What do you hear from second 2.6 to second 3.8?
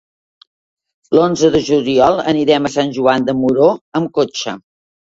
a Sant Joan de Moró